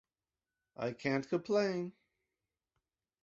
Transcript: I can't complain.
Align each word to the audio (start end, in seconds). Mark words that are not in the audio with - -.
I 0.77 0.93
can't 0.93 1.29
complain. 1.29 1.93